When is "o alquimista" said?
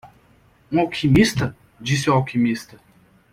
2.09-2.79